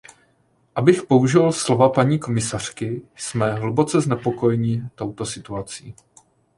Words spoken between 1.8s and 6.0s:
paní komisařky, jsme hluboce znepokojeni touto situací.